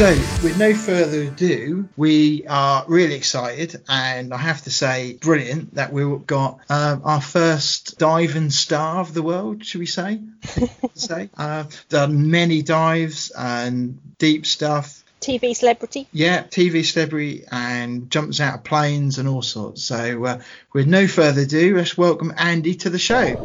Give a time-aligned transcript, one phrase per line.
[0.00, 0.12] So,
[0.42, 5.92] with no further ado, we are really excited, and I have to say, brilliant that
[5.92, 10.22] we've got um, our first diving star of the world, should we say?
[10.94, 15.04] say, uh, done many dives and deep stuff.
[15.20, 16.08] TV celebrity.
[16.14, 19.82] Yeah, TV celebrity, and jumps out of planes and all sorts.
[19.82, 20.40] So, uh,
[20.72, 23.36] with no further ado, let's welcome Andy to the show.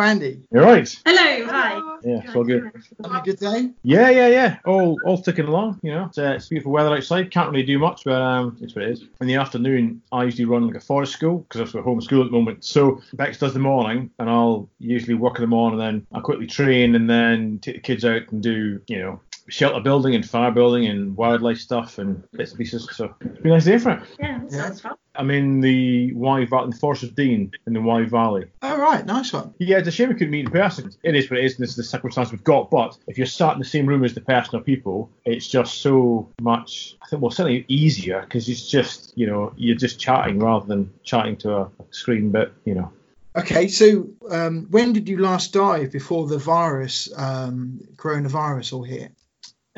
[0.00, 0.42] Andy.
[0.52, 1.02] You're right.
[1.04, 1.98] Hello, hi.
[2.02, 2.70] Yeah, it's all good.
[3.04, 3.70] Having a good day?
[3.82, 4.56] Yeah, yeah, yeah.
[4.64, 5.80] All all ticking along.
[5.82, 7.30] You know, it's, uh, it's beautiful weather outside.
[7.30, 9.04] Can't really do much, but um, it's what it is.
[9.20, 12.26] In the afternoon, I usually run like a forest school because I'm home school at
[12.26, 12.64] the moment.
[12.64, 16.20] So Bex does the morning, and I'll usually work in the morning, and then I
[16.20, 19.20] quickly train, and then take the kids out and do, you know,
[19.50, 22.88] shelter building and fire building and wildlife stuff and bits and pieces.
[22.92, 24.02] So it's been a nice day for it.
[24.18, 24.48] Yeah, yeah.
[24.48, 24.94] sounds fun.
[25.16, 28.46] I'm in the Wye Valley, in the Forest of Dean in the Wye Valley.
[28.62, 29.52] Oh, right, nice one.
[29.58, 30.92] Yeah, it's a shame we couldn't meet in person.
[31.02, 32.70] It is what it is, and this is the circumstance we've got.
[32.70, 35.78] But if you're sat in the same room as the person or people, it's just
[35.78, 40.38] so much, I think, well, certainly easier because it's just, you know, you're just chatting
[40.38, 42.92] rather than chatting to a screen, but, you know.
[43.36, 49.12] Okay, so um, when did you last dive before the virus, um, coronavirus, all hit?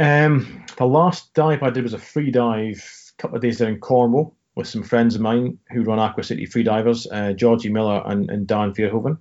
[0.03, 2.85] Um, the last dive I did was a free dive
[3.17, 6.25] a couple of days there in Cornwall with some friends of mine who run Aqua
[6.25, 9.17] City Freedivers, uh, Georgie Miller and, and Dan Verhoeven.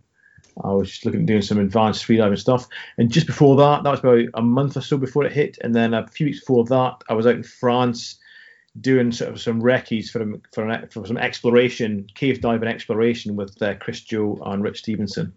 [0.63, 2.67] I was just looking at doing some advanced freediving stuff.
[2.97, 5.59] And just before that, that was about a month or so before it hit.
[5.61, 8.17] And then a few weeks before that, I was out in France
[8.79, 13.61] doing sort of some recce's for, for, an, for some exploration, cave diving exploration with
[13.61, 15.31] uh, Chris Jewell and Rich Stevenson.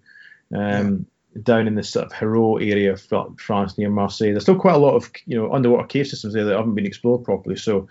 [0.55, 1.07] Um.
[1.43, 4.79] Down in the sort of Hérault area of France near Marseille, there's still quite a
[4.79, 7.57] lot of you know underwater cave systems there that haven't been explored properly.
[7.57, 7.89] So,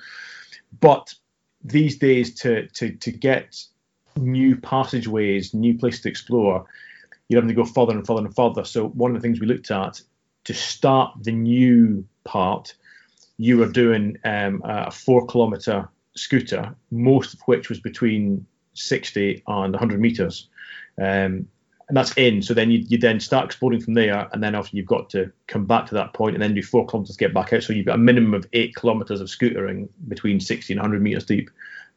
[0.79, 1.13] but
[1.63, 3.63] these days to to to get
[4.15, 6.65] new passageways, new places to explore,
[7.29, 8.63] you have to go further and further and further.
[8.63, 10.01] So one of the things we looked at
[10.45, 12.75] to start the new part,
[13.37, 19.73] you were doing um, a four kilometer scooter, most of which was between 60 and
[19.73, 20.49] 100 meters.
[21.01, 21.47] Um,
[21.93, 22.41] and that's in.
[22.41, 25.31] So then you, you then start exploring from there, and then after you've got to
[25.45, 27.61] come back to that point and then do four kilometers to get back out.
[27.61, 31.23] So you've got a minimum of eight kilometers of scootering between 60 and 100 meters
[31.23, 31.51] deep.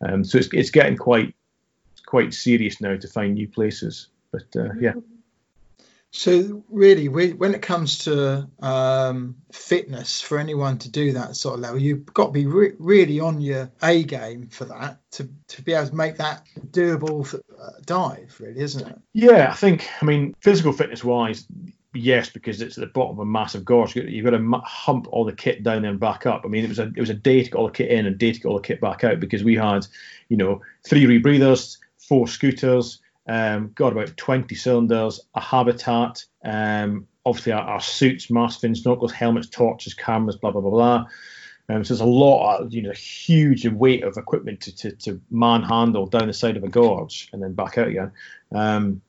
[0.06, 1.34] Um, so it's, it's getting quite
[2.04, 4.08] quite serious now to find new places.
[4.32, 4.92] But uh, yeah.
[6.16, 11.60] So really, when it comes to um, fitness for anyone to do that sort of
[11.60, 15.62] level, you've got to be re- really on your A game for that to, to
[15.62, 18.98] be able to make that doable uh, dive, really, isn't it?
[19.12, 19.90] Yeah, I think.
[20.00, 21.46] I mean, physical fitness wise,
[21.92, 23.94] yes, because it's at the bottom of a massive gorge.
[23.94, 26.42] You've got to hump all the kit down and back up.
[26.46, 28.06] I mean, it was a it was a day to get all the kit in
[28.06, 29.86] and day to get all the kit back out because we had,
[30.30, 37.52] you know, three rebreathers, four scooters um, got about 20 cylinders, a habitat, um, obviously
[37.52, 41.06] our, our, suits, mask fins, snorkels, helmets, torches, cameras, blah, blah, blah, blah.
[41.68, 45.20] Um, so there's a lot, of, you know, huge weight of equipment to, to, to
[45.30, 48.12] manhandle down the side of a gorge and then back out again.
[48.54, 49.02] Um,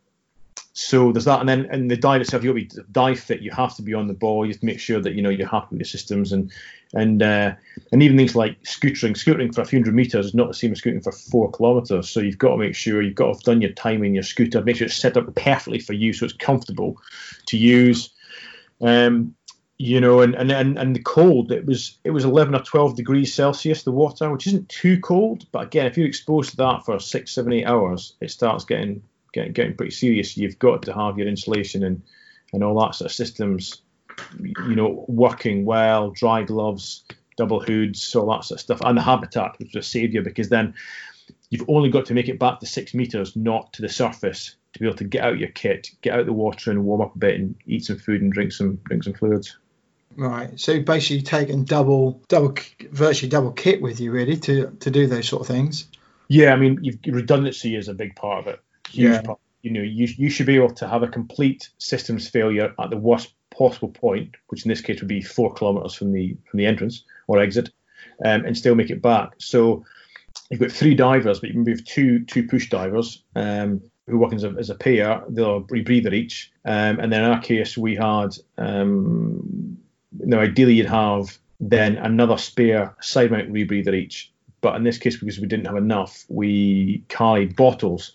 [0.73, 3.41] so there's that, and then and the dive itself, you got to be dive fit.
[3.41, 4.45] You have to be on the ball.
[4.45, 6.51] You have to make sure that you know you're happy with your systems, and
[6.93, 7.53] and uh,
[7.91, 9.11] and even things like scootering.
[9.11, 12.09] Scootering for a few hundred meters is not the same as scooting for four kilometers.
[12.09, 14.61] So you've got to make sure you've got to have done your timing, your scooter,
[14.61, 16.97] make sure it's set up perfectly for you, so it's comfortable
[17.47, 18.09] to use.
[18.81, 19.35] Um,
[19.79, 21.51] you know, and, and and and the cold.
[21.51, 25.45] It was it was 11 or 12 degrees Celsius the water, which isn't too cold,
[25.51, 29.03] but again, if you're exposed to that for six, seven, eight hours, it starts getting
[29.33, 32.01] getting getting pretty serious, you've got to have your insulation and
[32.53, 33.81] and all that sort of systems,
[34.39, 37.03] you know, working well, dry gloves,
[37.37, 40.49] double hoods, all that sort of stuff, and the habitat, which will save you because
[40.49, 40.73] then
[41.49, 44.79] you've only got to make it back to six meters, not to the surface, to
[44.79, 47.19] be able to get out your kit, get out the water and warm up a
[47.19, 49.57] bit and eat some food and drink some drink some fluids.
[50.15, 50.59] Right.
[50.59, 52.55] So basically, taking double, double,
[52.91, 55.87] virtually double kit with you, really, to to do those sort of things.
[56.27, 58.59] Yeah, I mean, redundancy is a big part of it
[58.89, 59.21] huge yeah.
[59.21, 59.39] part.
[59.61, 62.97] You know, you you should be able to have a complete systems failure at the
[62.97, 66.65] worst possible point, which in this case would be four kilometers from the from the
[66.65, 67.69] entrance or exit,
[68.23, 69.33] um, and still make it back.
[69.37, 69.85] So
[70.49, 74.33] you've got three divers, but you can move two two push divers um, who work
[74.33, 75.23] as a, as a pair.
[75.29, 78.35] They'll rebreather each, um, and then in our case we had.
[78.57, 79.77] Um,
[80.19, 84.31] now, ideally, you'd have then another spare side mount rebreather each.
[84.61, 88.13] But in this case, because we didn't have enough, we carried bottles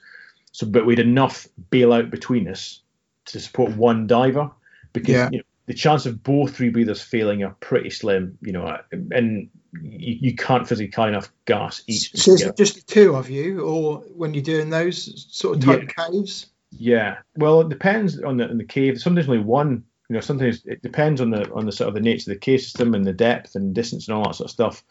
[0.53, 2.81] so, but we had enough bailout between us
[3.27, 4.51] to support one diver
[4.93, 5.29] because yeah.
[5.31, 8.39] you know, the chance of both rebreathers failing are pretty slim.
[8.41, 9.51] You know, and
[9.81, 12.15] you, you can't physically carry enough gas each.
[12.15, 15.93] So is it just two of you, or when you're doing those sort of type
[15.97, 16.07] Yeah.
[16.09, 16.47] caves?
[16.75, 19.01] Yeah, well, it depends on the on the cave.
[19.01, 19.85] Sometimes only one.
[20.09, 22.41] You know, sometimes it depends on the on the sort of the nature of the
[22.41, 24.85] cave system and the depth and distance and all that sort of stuff.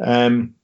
[0.00, 0.54] Um,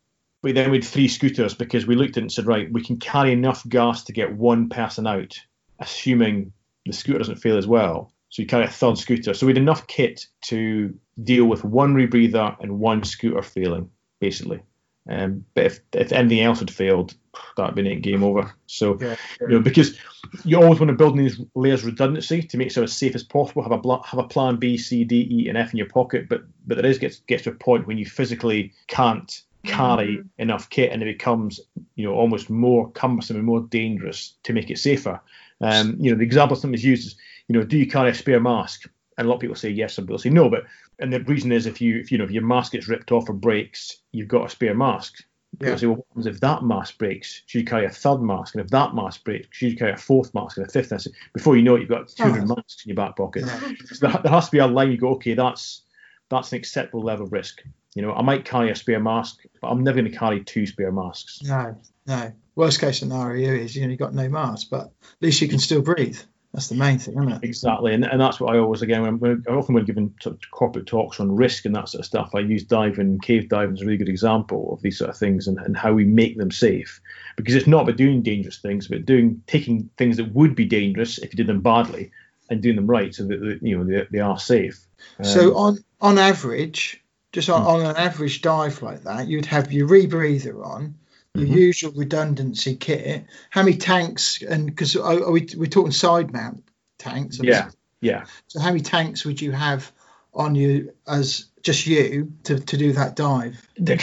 [0.42, 2.84] we then we had three scooters because we looked at it and said, right, we
[2.84, 5.38] can carry enough gas to get one person out,
[5.78, 6.52] assuming
[6.84, 8.11] the scooter doesn't fail as well.
[8.32, 9.34] So you carry a third scooter.
[9.34, 13.90] So we had enough kit to deal with one rebreather and one scooter failing,
[14.20, 14.62] basically.
[15.06, 17.12] Um, but if, if anything else had failed,
[17.58, 18.50] that'd been it, game over.
[18.66, 19.16] So Yeah.
[19.42, 19.98] you know, because
[20.46, 23.14] you always want to build in these layers of redundancy to make sure as safe
[23.14, 23.62] as possible.
[23.62, 26.30] Have a have a plan B, C, D, E, and F in your pocket.
[26.30, 30.70] But but there is gets gets to a point when you physically can't carry enough
[30.70, 31.60] kit, and it becomes
[31.96, 35.20] you know almost more cumbersome and more dangerous to make it safer.
[35.60, 37.16] Um, you know, the example sometimes used is
[37.54, 38.88] you know, do you carry a spare mask?
[39.18, 40.48] And a lot of people say yes, some people say no.
[40.48, 40.64] But
[40.98, 43.28] and the reason is if you if you know if your mask gets ripped off
[43.28, 45.22] or breaks, you've got a spare mask.
[45.58, 45.76] People Yeah.
[45.76, 47.42] say, well, what happens if that mask breaks?
[47.46, 48.54] Should you carry a third mask?
[48.54, 50.92] And if that mask breaks, should you carry a fourth mask and a fifth?
[50.92, 52.54] And say, before you know it, you've got 200 Oh.
[52.56, 53.44] masks in your back pocket.
[53.46, 53.60] Yeah.
[53.92, 54.90] So there, there has to be a line.
[54.90, 55.82] You go, okay, that's
[56.30, 57.62] that's an acceptable level of risk.
[57.94, 60.64] You know, I might carry a spare mask, but I'm never going to carry two
[60.66, 61.42] spare masks.
[61.42, 61.76] No,
[62.06, 62.32] no.
[62.54, 65.58] Worst case scenario is you know you got no mask, but at least you can
[65.58, 66.18] still breathe.
[66.52, 67.44] That's the main thing, isn't it?
[67.44, 70.86] Exactly, and, and that's what I always again when, often when giving sort of corporate
[70.86, 73.86] talks on risk and that sort of stuff, I use diving, cave diving as a
[73.86, 77.00] really good example of these sort of things and, and how we make them safe.
[77.36, 81.16] Because it's not about doing dangerous things, but doing taking things that would be dangerous
[81.18, 82.10] if you did them badly
[82.50, 84.86] and doing them right so that you know they, they are safe.
[85.22, 87.02] So Um, on on average,
[87.32, 90.96] just on, on an average dive like that, you'd have your rebreather on,
[91.34, 91.52] your Mhm.
[91.54, 93.24] usual redundancy kit.
[93.50, 94.42] How many tanks?
[94.42, 96.62] And because are, are we we're talking side mount
[96.98, 97.38] tanks?
[97.42, 97.70] yeah,
[98.00, 98.24] yeah.
[98.48, 99.90] So how many tanks would you have
[100.34, 103.66] on you as just you to, to do that dive?
[103.82, 103.98] De-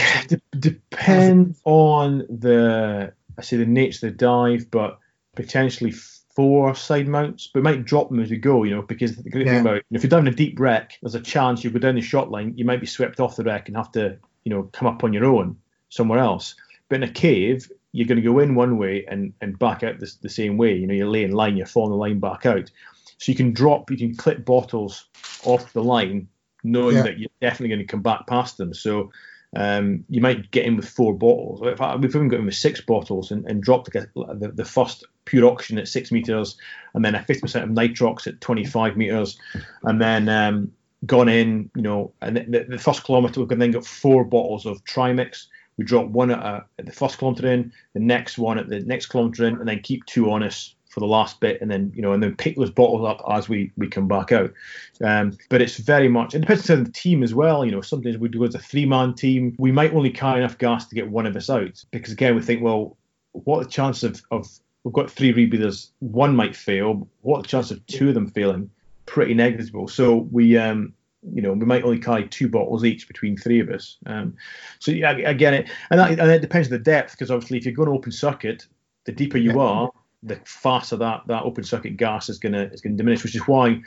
[0.58, 5.00] depend on the I say the nature of the dive, but
[5.36, 9.30] potentially four side mounts, but might drop them as we go, you know, because the
[9.30, 9.54] great Yeah.
[9.54, 12.02] thing about if you're down a deep wreck, there's a chance you go down the
[12.02, 14.88] shot line, you might be swept off the wreck and have to, you know, come
[14.88, 15.58] up on your own
[15.90, 16.56] somewhere else.
[16.90, 20.00] But in a cave, you're going to go in one way and, and back out
[20.00, 20.76] the, the same way.
[20.76, 22.70] You know, you're laying line, you're following the line back out.
[23.18, 25.06] So you can drop, you can clip bottles
[25.44, 26.28] off the line,
[26.64, 27.04] knowing Yeah.
[27.04, 28.74] that you're definitely going to come back past them.
[28.74, 29.12] So
[29.56, 31.62] um, you might get in with four bottles.
[31.62, 34.66] In fact, we've even got in with six bottles and, and dropped the, the, the
[34.66, 36.58] first pure oxygen at six meters,
[36.94, 39.38] and then a 50% of nitrox at 25 meters,
[39.84, 40.72] and then um,
[41.06, 44.66] gone in, you know, and the, the, the first kilometer we've then got four bottles
[44.66, 45.48] of trimix.
[45.80, 48.82] We drop one at, a, at the first kilometer in, the next one at the
[48.82, 51.94] next kilometer in, and then keep two on us for the last bit, and then
[51.96, 54.52] you know, and then pick those bottles up as we we come back out.
[55.02, 57.64] Um, but it's very much it depends on the team as well.
[57.64, 60.58] You know, sometimes we do as a three man team, we might only carry enough
[60.58, 62.98] gas to get one of us out because again we think, well,
[63.32, 64.50] what the chances of, of
[64.84, 67.08] we've got three rebreathers, one might fail.
[67.22, 68.70] What the chances of two of them failing?
[69.06, 69.88] Pretty negligible.
[69.88, 73.70] So we um you know, we might only carry two bottles each between three of
[73.70, 73.98] us.
[74.06, 74.36] Um,
[74.80, 77.66] so yeah, I it, and that, and it depends on the depth because obviously if
[77.66, 78.66] you're going open circuit,
[79.06, 79.60] the deeper you Yeah.
[79.60, 79.92] are,
[80.24, 83.24] the faster that that open circuit gas is gonna is gonna diminish.
[83.24, 83.82] Which is why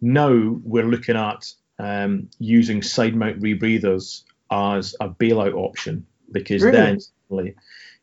[0.00, 6.72] now we're looking at um, using side mount rebreathers as a bailout option because Really?
[6.72, 6.98] then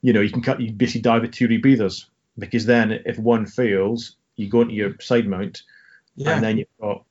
[0.02, 2.06] you know you can cut you basically dive with two rebreathers
[2.40, 5.64] because then if one fails, you go into your side mount
[6.16, 6.36] Yeah.
[6.36, 7.06] and then you've got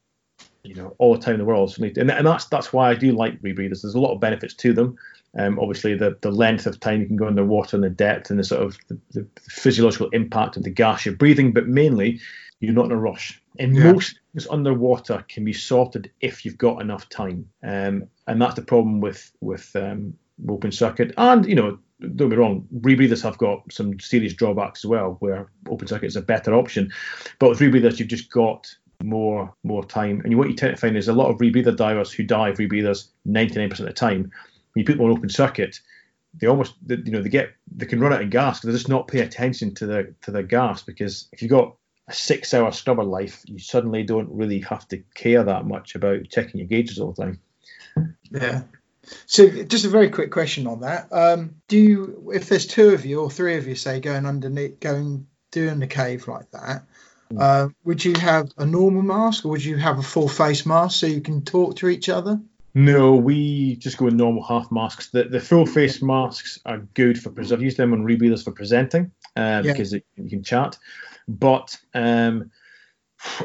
[0.66, 1.73] you know all the time in the world.
[1.73, 3.82] So, and, and that's that's why I do like rebreathers.
[3.82, 4.96] There's a lot of benefits to them.
[5.38, 8.38] Um, obviously, the, the length of time you can go underwater and the depth and
[8.38, 12.20] the sort of the, the physiological impact of the gas you're breathing, but mainly
[12.61, 13.40] you're not in a rush.
[13.58, 13.92] And Yeah.
[13.92, 17.49] most things underwater can be sorted if you've got enough time.
[17.62, 20.14] Um, and that's the problem with with um,
[20.49, 21.12] open circuit.
[21.18, 21.78] And you know,
[22.14, 26.16] don't be wrong, rebreathers have got some serious drawbacks as well, where open circuit is
[26.16, 26.92] a better option.
[27.38, 28.66] But with rebreathers, you've just got
[29.03, 30.21] more more time.
[30.25, 33.09] And what you tend to find is a lot of rebreather divers who dive rebreathers
[33.26, 34.23] 99% of the time.
[34.23, 35.81] When you put them on open circuit,
[36.35, 38.61] they almost you know they get they can run out of gas.
[38.61, 41.76] Because they just not pay attention to the to the gas because if you've got
[42.09, 46.29] a six hour scrubber life, you suddenly don't really have to care that much about
[46.31, 47.41] checking your gauges all the time.
[48.31, 48.62] Yeah.
[49.26, 51.09] So just a very quick question on that.
[51.12, 54.81] Um, do you, if there's two of you or three of you, say going underneath,
[54.81, 56.85] going doing the cave like that.
[57.38, 61.00] Uh, would you have a normal mask or would you have a full face mask
[61.00, 62.40] so you can talk to each other?
[62.75, 65.09] No, we just go with normal half masks.
[65.09, 69.12] The the full face masks are good for I've used them on rebreathers for presenting
[69.35, 69.73] uh, Yeah.
[69.73, 70.76] because it, you can chat,
[71.26, 72.50] but um,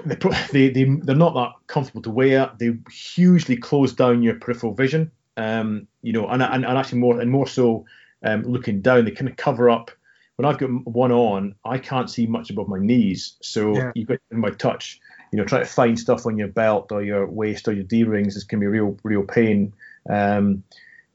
[0.05, 0.17] they,
[0.51, 2.51] they, they they're not that comfortable to wear.
[2.59, 5.11] They hugely close down your peripheral vision.
[5.38, 7.85] Um, you know, and, and, and actually more and more so
[8.23, 9.91] um, looking down, they kind of cover up.
[10.38, 13.91] When I've got one on, I can't see much above my knees, so Yeah.
[13.95, 15.00] you've got in my touch.
[15.31, 18.03] You know, try to find stuff on your belt or your waist or your D
[18.03, 19.73] rings is can be real, real pain.
[20.09, 20.63] Um,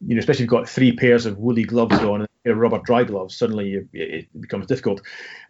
[0.07, 2.79] you know, especially if you've got three pairs of woolly gloves on and a rubber
[2.85, 5.01] dry gloves, suddenly you, it it becomes difficult.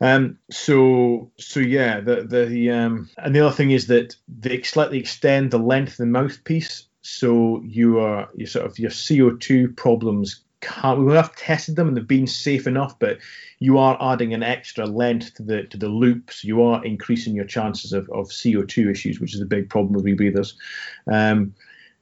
[0.00, 4.98] Um, so, so yeah, the the um, and the other thing is that they slightly
[4.98, 10.42] extend the length of the mouthpiece, so you are you sort of your CO2 problems
[10.66, 11.04] can't.
[11.04, 13.18] We have tested them and they've been safe enough, but
[13.58, 17.34] you are adding an extra length to the to the loop, so you are increasing
[17.34, 20.54] your chances of, of CO2 issues, which is a big problem with rebreathers.
[21.10, 21.54] Um,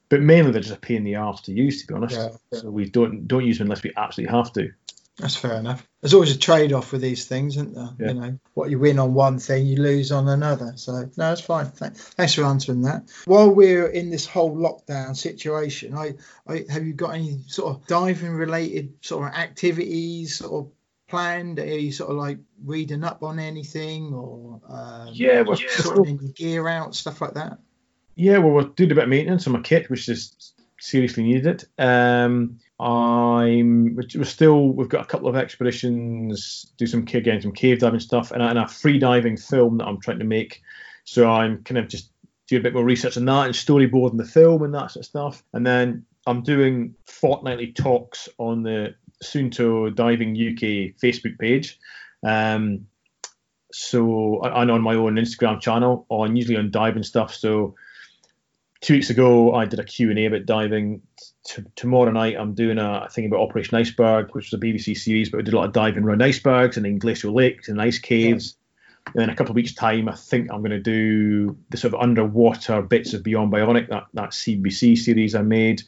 [0.09, 2.17] but mainly they're just a pain in the arse to use, to be honest.
[2.17, 2.61] Yeah.
[2.61, 4.73] So we don't don't use them unless we absolutely have to.
[5.19, 5.87] That's fair enough.
[6.01, 7.91] There's always a trade-off with these things, isn't there?
[8.01, 8.09] Yeah.
[8.09, 10.73] You know, what you win on one thing, you lose on another.
[10.77, 11.67] So no, that's fine.
[11.67, 13.09] Thanks for answering that.
[13.27, 16.15] While we're in this whole lockdown situation, I,
[16.49, 20.69] I have you got any sort of diving-related sort of activities or
[21.09, 21.61] planned?
[21.61, 26.33] Are you sort of like reading up on anything or um, Yeah, we're, sorting your
[26.33, 27.59] gear out, stuff like that?
[28.17, 31.65] Yeah, well, we're doing a bit of maintenance on my kit, which is seriously needed.
[31.79, 37.79] Um, I'm we're still we've got a couple of expeditions, do some again some cave
[37.79, 40.61] diving stuff, and a, and a free diving film that I'm trying to make.
[41.05, 42.11] So I'm kind of just
[42.49, 45.07] doing a bit more research on that and storyboarding the film and that sort of
[45.07, 45.43] stuff.
[45.53, 51.79] And then I'm doing fortnightly talks on the Suunto Diving UK Facebook page.
[52.27, 52.87] Um,
[53.73, 57.35] so and on my own Instagram channel, on usually on diving stuff.
[57.35, 57.75] So
[58.81, 61.03] two weeks ago, I did a Q&A about diving.
[61.47, 65.31] T- tomorrow night, I'm doing a thing about Operation Iceberg, which was a BBC series,
[65.31, 67.99] but we did a lot of diving around icebergs and in glacial lakes and ice
[67.99, 68.57] caves.
[69.07, 71.93] And then a couple of weeks' time, I think I'm going to do the sort
[71.93, 75.83] of underwater bits of Beyond Bionic, that, that CBBC series I made.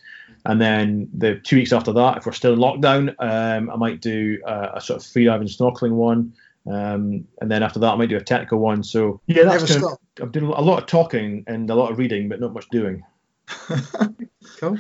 [0.45, 4.01] And then the two weeks after that, if we're still in lockdown, um, I might
[4.01, 6.35] do uh, a sort of free diving snorkeling one.
[6.67, 8.83] Um, and then after that, I might do a technical one.
[8.83, 9.99] So yeah, that's Never kind of.
[10.23, 13.03] I'm doing a lot of talking and a lot of reading, but not much doing.
[14.59, 14.79] Cool.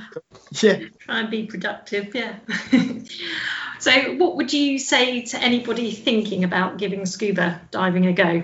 [0.62, 0.80] Yeah.
[1.00, 2.36] Try and be productive, yeah.
[3.78, 8.42] so, what would you say to anybody thinking about giving scuba diving a go?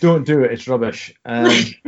[0.00, 1.14] Don't do it; it's rubbish.
[1.24, 1.44] Um,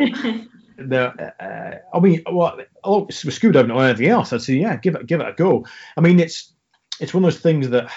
[0.76, 4.76] the, uh, I mean, well, oh, with scuba diving or anything else, I'd say yeah,
[4.76, 5.66] give it give it a go.
[5.96, 6.52] I mean, it's
[7.00, 7.90] it's one of those things that when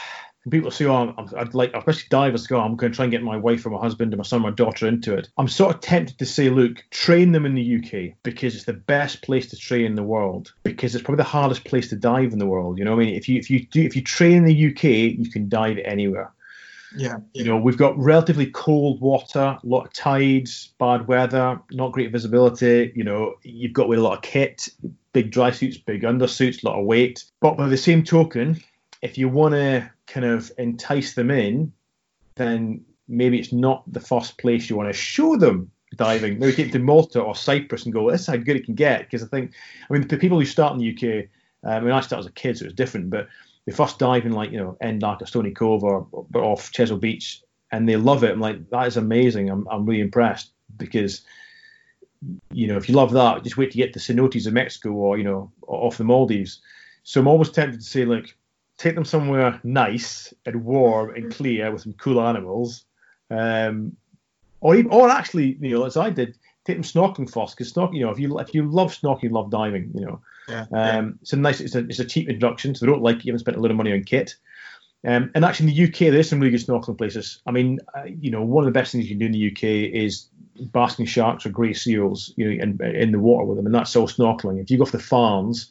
[0.49, 3.23] people say, "Oh, I'm, I'd like," especially divers go, "I'm going to try and get
[3.23, 5.75] my wife or my husband or my son or my daughter into it." I'm sort
[5.75, 9.49] of tempted to say, "Look, train them in the UK because it's the best place
[9.49, 12.45] to train in the world because it's probably the hardest place to dive in the
[12.45, 14.45] world." You know, what I mean, if you if you do if you train in
[14.45, 14.83] the UK,
[15.17, 16.31] you can dive anywhere.
[16.97, 17.17] Yeah.
[17.33, 22.11] You know, we've got relatively cold water, a lot of tides, bad weather, not great
[22.11, 22.93] visibility.
[22.95, 24.69] You know, you've got with a lot of kit,
[25.13, 27.25] big dry suits, big undersuits, a lot of weight.
[27.41, 28.61] But by the same token,
[29.01, 31.71] if you want to kind of entice them in,
[32.35, 36.39] then maybe it's not the first place you want to show them diving.
[36.39, 38.75] Maybe take them to Malta or Cyprus and go, this is how good it can
[38.75, 39.01] get.
[39.01, 39.53] Because I think,
[39.89, 41.27] I mean, the people who start in the UK,
[41.65, 43.27] uh, I mean, I started as a kid, so it was different, but
[43.65, 46.99] they first dive in like, you know, NDAC or Stony Cove or, or off Chesil
[46.99, 48.31] Beach and they love it.
[48.31, 49.49] I'm like, that is amazing.
[49.49, 51.21] I'm, I'm really impressed because,
[52.51, 55.17] you know, if you love that, just wait to get to Cenotes of Mexico or,
[55.17, 56.61] you know, off the Maldives.
[57.03, 58.35] So I'm always tempted to say, like,
[58.77, 62.85] take them somewhere nice and warm and clear with some cool animals.
[63.29, 63.95] Um,
[64.61, 67.97] or, even, or actually, you know, as I did, take them snorkeling first because snorkeling,
[67.97, 70.21] you know, if you if you love snorkeling, you love diving, you know.
[70.47, 70.65] Yeah.
[70.71, 73.31] Um, it's a nice, it's a, it's a cheap introduction, so they don't like you
[73.31, 74.35] haven't spent a lot of money on kit.
[75.07, 77.39] Um, and actually, in the UK, there's some really good snorkeling places.
[77.45, 79.51] I mean, uh, you know, one of the best things you can do in the
[79.51, 80.27] UK is
[80.57, 83.95] basking sharks or grey seals, you know, in, in the water with them, and that's
[83.95, 84.59] all snorkeling.
[84.59, 85.67] If you go off the Farnes,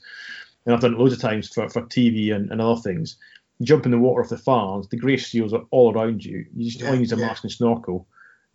[0.66, 3.16] and I've done it loads of times for, for TV and, and other things,
[3.58, 6.44] you jump in the water off the Farnes, the grey seals are all around you.
[6.56, 7.26] You just Yeah, all use a yeah.
[7.26, 8.06] mask and snorkel.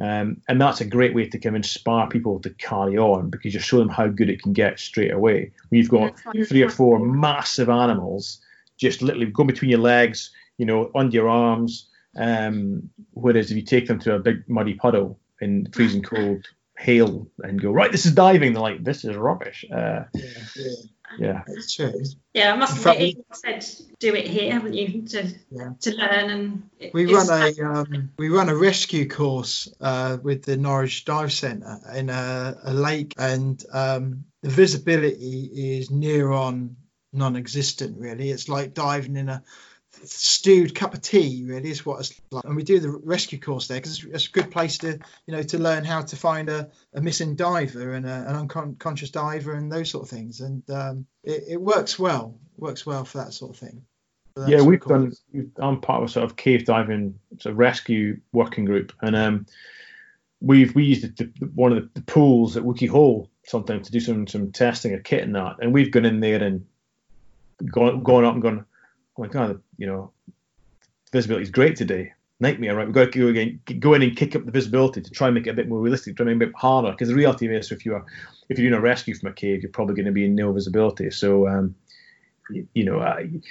[0.01, 3.53] Um, and that's a great way to kind of inspire people to carry on because
[3.53, 5.51] you show them how good it can get straight away.
[5.69, 6.15] When you've got
[6.47, 8.39] three or four massive animals
[8.77, 11.89] just literally go between your legs, you know, under your arms.
[12.17, 16.47] Um, whereas if you take them to a big muddy puddle in freezing cold
[16.77, 19.65] hail and go, right, this is diving, they're like, this is rubbish.
[19.71, 20.71] Uh, Yeah.
[21.17, 21.27] Yeah.
[21.27, 21.43] yeah.
[21.47, 21.93] It's true.
[22.33, 23.65] Yeah, I must In fact, admit, you said
[23.99, 25.69] do it here, haven't you, to, Yeah.
[25.81, 30.43] to learn and it- We run a um, we run a rescue course uh, with
[30.43, 36.75] the Norwich Dive Centre in a, a lake, and um, the visibility is near on
[37.11, 37.97] non-existent.
[37.97, 39.43] Really, it's like diving in a
[40.05, 42.43] stewed cup of tea really is what it's like.
[42.45, 45.43] And we do the rescue course there because it's, a good place to you know
[45.43, 49.71] to learn how to find a, a missing diver and a, an unconscious diver and
[49.71, 50.41] those sort of things.
[50.41, 53.83] And um, it, it, works well works well for that sort of thing.
[54.47, 55.11] Yeah we've done
[55.57, 58.93] i'm part of a sort of cave diving sort of rescue working group.
[59.01, 59.45] And um,
[60.41, 63.91] we've we used the, the, one of the, the, pools at Wookey Hole sometimes to
[63.91, 65.57] do some some testing of kit and that.
[65.61, 66.65] And we've gone in there and
[67.65, 68.65] gone, gone up and gone
[69.19, 70.11] oh my god, you know,
[71.11, 72.13] visibility is great today.
[72.39, 72.85] Nightmare, right?
[72.85, 75.35] We've got to go again, go in and kick up the visibility to try and
[75.35, 76.91] make it a bit more realistic, try and make it a bit harder.
[76.91, 78.05] Because the reality is, if you're
[78.47, 80.53] if you're doing a rescue from a cave, you're probably going to be in no
[80.53, 81.11] visibility.
[81.11, 81.75] So, um,
[82.49, 83.41] you, you, know, uh, you,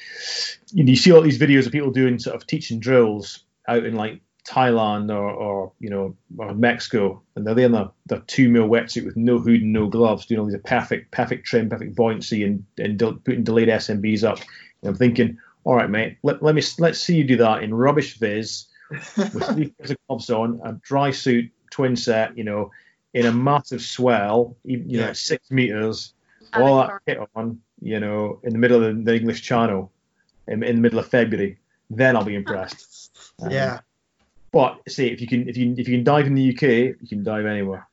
[0.73, 4.23] you see all these videos of people doing sort of teaching drills out in like
[4.49, 8.71] Thailand or, or you know or Mexico, and they're there in their, their two mil
[8.71, 12.43] wetsuit with no hood and no gloves, doing all these perfect perfect trim, perfect buoyancy,
[12.43, 14.39] and and putting delayed SMBs up.
[14.83, 17.75] And I'm thinking, all right, mate, let, let me let's see you do that in
[17.75, 22.71] rubbish viz with three pairs of gloves on, a dry suit, twin set, you know,
[23.13, 26.15] in a massive swell, you know, six meters,
[26.55, 29.93] all that kit on, you know, in the middle of the, the English Channel,
[30.47, 31.59] in, in, the middle of February.
[31.91, 32.95] Then I'll be impressed.
[33.41, 33.81] Um, yeah.
[34.51, 36.63] But see, if you can, if you if you can dive in the UK,
[37.01, 37.87] you can dive anywhere.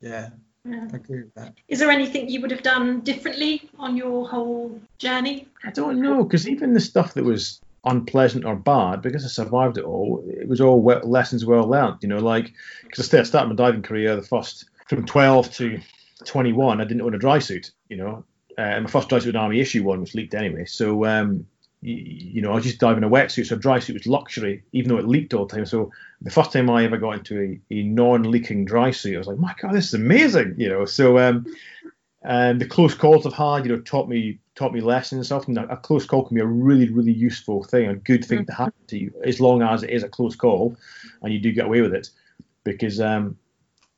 [0.00, 0.30] Yeah.
[0.66, 0.88] Yeah.
[0.92, 1.54] I agree with that.
[1.68, 5.48] Is there anything you would have done differently on your whole journey?
[5.64, 9.78] I don't know, because even the stuff that was unpleasant or bad, because I survived
[9.78, 11.98] it all, it was all well, lessons well learned.
[12.02, 15.80] You know, like because I started my diving career the first from 12 to
[16.24, 17.70] 21, I didn't own a dry suit.
[17.88, 18.24] You know,
[18.58, 20.64] uh, and my first dry suit was an army issue one, which leaked anyway.
[20.64, 21.46] So um,
[21.82, 24.62] you know, I was just diving in a wetsuit, so a dry suit was luxury,
[24.72, 25.66] even though it leaked all the time.
[25.66, 29.26] So the first time I ever got into a, a non-leaking dry suit, I was
[29.28, 30.84] like, my God, this is amazing, you know.
[30.84, 31.46] So um,
[32.22, 35.46] and the close calls I've had, you know, taught me taught me lessons and stuff.
[35.46, 38.46] And a close call can be a really, really useful thing, a good thing mm-hmm.
[38.46, 40.76] to happen to you, as long as it is a close call
[41.22, 42.10] and you do get away with it,
[42.64, 43.36] because um,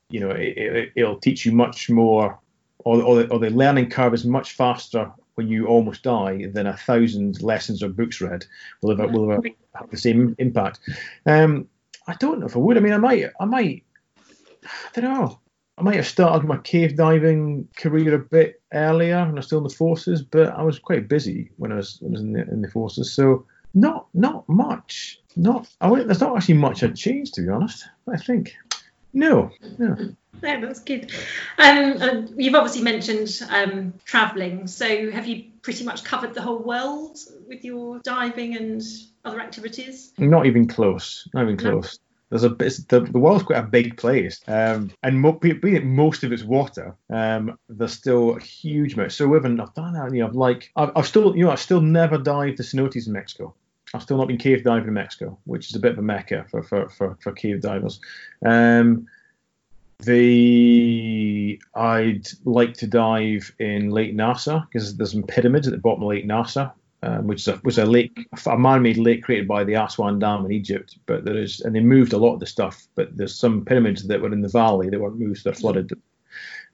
[0.09, 2.37] you know, it, will it, teach you much more,
[2.79, 6.67] or, or, the, or the learning curve is much faster when you almost die than
[6.67, 8.45] a thousand lessons or books read
[8.81, 10.81] will have, will have, have the same impact.
[11.25, 11.69] Um,
[12.07, 12.75] I don't know if I would.
[12.75, 13.85] I mean, I might, I might,
[14.93, 15.39] I don't know.
[15.77, 19.59] I might have started my cave diving career a bit earlier when I was still
[19.59, 22.33] in the forces, but I was quite busy when I was, when I was in,
[22.33, 23.13] the, in the forces.
[23.13, 25.21] So not not much.
[25.37, 27.87] Not I there's not actually much I'd changed to be honest.
[28.11, 28.57] I think
[29.13, 30.15] no, no.
[30.41, 31.11] No, that's good.
[31.57, 34.67] Um, you've obviously mentioned um, travelling.
[34.67, 37.17] So, have you pretty much covered the whole world
[37.47, 38.81] with your diving and
[39.25, 40.13] other activities?
[40.17, 41.27] Not even close.
[41.33, 41.99] Not even close.
[41.99, 42.05] No.
[42.29, 46.31] There's a the, the world's quite a big place, um, and mo- being most of
[46.31, 49.13] it's water, um, there's still a huge amount.
[49.13, 51.59] So even I've done that, you know, I've like I've, I've still you know I've
[51.59, 53.55] still never dived the cenotes in Mexico.
[53.93, 56.45] I've still not been cave diving in Mexico, which is a bit of a mecca
[56.49, 57.99] for for for, for cave divers.
[58.45, 59.07] Um,
[59.99, 66.03] the I'd like to dive in Lake Nasser because there's some pyramids at the bottom
[66.03, 66.71] of Lake Nasser,
[67.03, 70.51] um, which a, was a lake, a man-made lake created by the Aswan Dam in
[70.51, 70.97] Egypt.
[71.05, 72.87] But there is, and they moved a lot of the stuff.
[72.95, 75.91] But there's some pyramids that were in the valley that weren't moved; they're flooded.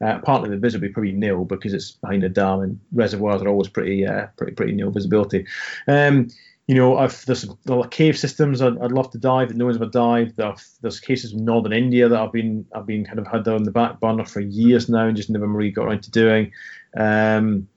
[0.01, 3.69] Uh, partly the visibility probably nil because it's behind a dam and reservoirs are always
[3.69, 5.45] pretty, uh, pretty, pretty nil visibility.
[5.87, 6.27] Um,
[6.67, 7.45] you know, I've, there's
[7.91, 10.35] cave systems I'd, I'd, love to dive that no one's ever dived.
[10.35, 13.63] There's, there's cases in northern India that I've been I've been kind of had on
[13.63, 16.51] the back burner for years now and just never really got around to doing.
[16.97, 17.67] Um,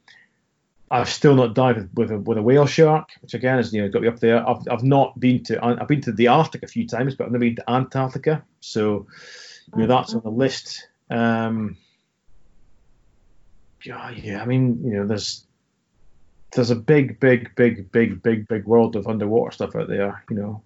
[0.90, 3.90] I've still not dived with a, with a whale shark, which again is you know
[3.90, 4.48] got me up there.
[4.48, 7.32] I've, I've not been to I've been to the Arctic a few times, but I've
[7.32, 9.06] never been to Antarctica, so
[9.74, 10.88] you know that's on the list.
[11.10, 11.76] Um,
[13.84, 15.44] yeah, yeah, I mean you know there's
[16.52, 20.36] there's a big, big, big, big, big, big world of underwater stuff out there, you
[20.36, 20.62] know,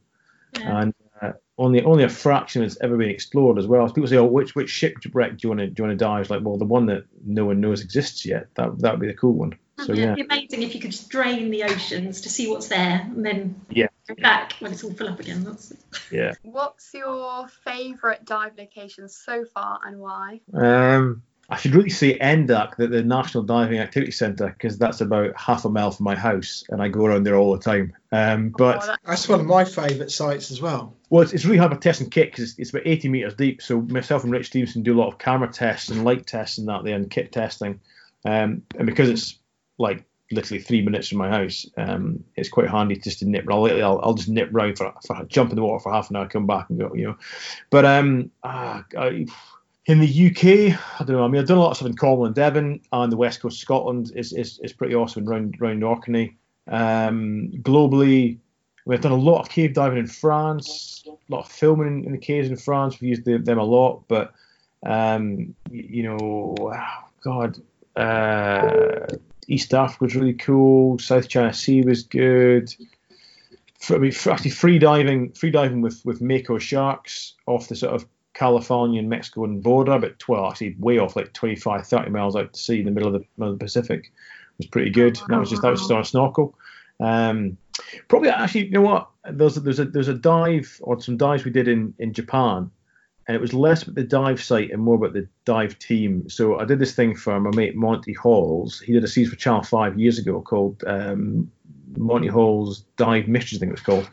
[0.58, 0.80] yeah.
[0.80, 3.84] and uh, only only a fraction has ever been explored as well.
[3.84, 6.04] As people say, "Oh, which which shipwreck do you want to do you want to
[6.04, 8.46] dive?" It's like, well, the one that no one knows exists yet.
[8.54, 9.58] That that would be the cool one.
[9.80, 12.68] So yeah, it'd be amazing if you could just drain the oceans to see what's
[12.68, 15.44] there, and then yeah, go back when it's all full up again.
[15.44, 15.72] That's
[16.10, 16.34] yeah.
[16.42, 20.40] What's your favourite dive location so far, and why?
[20.52, 25.38] Um, I should really say NDAC, the, the National Diving Activity Centre, because that's about
[25.38, 27.92] half a mile from my house, and I go around there all the time.
[28.10, 30.96] Um, but oh, that's one of my favourite sites as well.
[31.10, 33.60] Well, it's, it's really hard for and kick because it's, it's, about 80 metres deep.
[33.60, 36.66] So myself and Rich Stevenson do a lot of camera tests and light tests and
[36.68, 37.80] that there, and kit testing.
[38.24, 39.38] Um, and because it's
[39.76, 43.44] like literally three minutes from my house, um, it's quite handy just to nip.
[43.50, 46.16] I'll, I'll, I'll just nip round for, for jump in the water for half an
[46.16, 46.94] hour, come back and go.
[46.94, 47.16] You know,
[47.68, 49.26] but um, ah, I,
[49.86, 51.24] in the UK, I don't know.
[51.24, 53.40] I mean, I've done a lot of stuff in Cornwall and Devon, and the west
[53.40, 56.36] coast of Scotland is is, is pretty awesome around around Orkney.
[56.68, 58.38] Um, globally,
[58.84, 62.12] We've done a lot of cave diving in France, a lot of filming in, in
[62.12, 63.00] the caves in France.
[63.00, 64.32] We've used them, them a lot, but
[64.82, 66.74] um, you know,
[67.22, 67.60] God,
[67.94, 69.06] uh,
[69.46, 70.98] East Africa was really cool.
[70.98, 72.74] South China Sea was good.
[73.78, 77.94] For, I mean, actually, free diving, free diving with with Mako sharks off the sort
[77.94, 82.52] of California and Mexican border, but well, actually way off, like 25, 30 miles out
[82.52, 84.12] to sea in the middle of the, middle of the Pacific,
[84.58, 85.16] was pretty good.
[85.28, 86.54] That was just that was just on a snorkel.
[87.00, 87.56] Um,
[88.08, 89.08] probably actually, you know what?
[89.30, 92.70] There's there's a there's a dive or some dives we did in in Japan,
[93.26, 96.28] and it was less about the dive site and more about the dive team.
[96.28, 98.80] So I did this thing for my mate Monty Halls.
[98.80, 101.50] He did a series for Channel Five years ago called um,
[101.96, 104.10] Monty Halls' Dive Mysteries, I think it was called.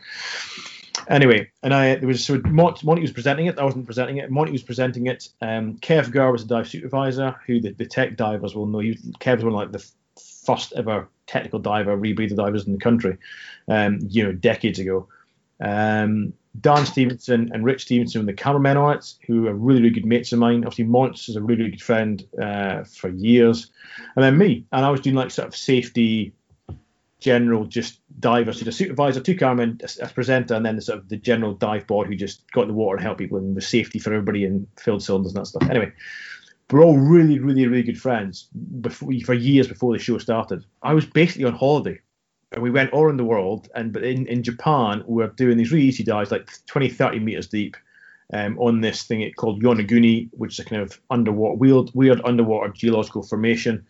[1.10, 3.58] Anyway, and I there was so Monty, Monty was presenting it.
[3.58, 4.30] I wasn't presenting it.
[4.30, 5.28] Monty was presenting it.
[5.42, 8.78] Um, Kev Gurr was a dive supervisor, who the, the tech divers will know.
[8.78, 9.84] He, Kev was one of like the
[10.46, 13.18] first ever technical diver, rebreather divers in the country,
[13.66, 15.08] um, you know, decades ago.
[15.60, 20.06] Um, Dan Stevenson and Rich Stevenson the cameramen on it, who are really, really good
[20.06, 20.64] mates of mine.
[20.64, 23.70] Obviously, Monts is a really, really good friend uh, for years.
[24.16, 26.32] And then me, and I was doing like sort of safety,
[27.20, 28.58] general, just divers.
[28.58, 31.54] So the supervisor, two cameramen, a, a presenter, and then the sort of the general
[31.54, 34.12] dive board who just got in the water and helped people and was safety for
[34.12, 35.68] everybody and filled cylinders and that stuff.
[35.70, 35.92] Anyway,
[36.70, 38.48] we're all really, really, really good friends
[38.80, 40.64] before, for years before the show started.
[40.82, 42.00] I was basically on holiday
[42.52, 43.68] and we went all around the world.
[43.74, 47.46] And but in, in Japan, we're doing these really easy dives, like 20, 30 meters
[47.46, 47.76] deep,
[48.32, 52.72] um, on this thing called Yonaguni, which is a kind of underwater, weird, weird underwater
[52.72, 53.84] geological formation.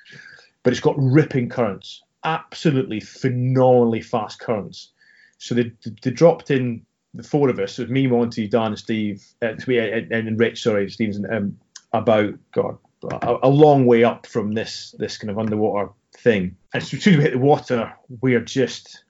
[0.62, 4.90] But it's got ripping currents, absolutely phenomenally fast currents.
[5.38, 9.54] So they, they dropped in the four of us, so me, Monty, Dan, Steve, uh,
[9.68, 11.58] and, and Rich, sorry, Stevenson, um,
[11.92, 12.78] about God,
[13.22, 16.56] a, a long way up from this this kind of underwater thing.
[16.72, 19.04] And as soon as we hit the water, we are just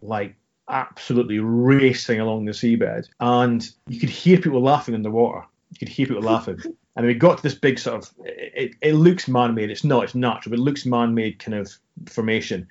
[0.00, 0.34] like
[0.68, 5.44] absolutely racing along the seabed, and you could hear people laughing in the water.
[5.72, 6.58] You could hear people laughing.
[6.94, 9.70] And we got to this big sort of, it, it looks man-made.
[9.70, 10.04] It's not.
[10.04, 11.72] It's natural, but it looks man-made kind of
[12.06, 12.68] formation.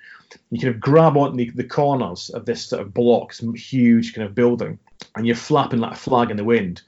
[0.50, 4.14] You kind of grab on the, the corners of this sort of block, some huge
[4.14, 4.78] kind of building,
[5.16, 6.82] and you're flapping like a flag in the wind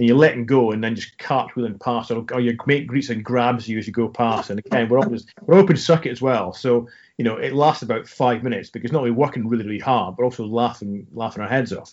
[0.00, 3.22] and you're letting go and then just cartwheeling past, or, or your mate greets and
[3.22, 4.48] grabs you as you go past.
[4.48, 8.08] And again, we're open, we're open circuit as well, so you know it lasts about
[8.08, 11.72] five minutes because not only working really really hard, but also laughing laughing our heads
[11.72, 11.92] off.